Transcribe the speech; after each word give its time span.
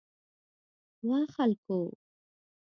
وا 1.07 1.19
خلکو! 1.35 1.79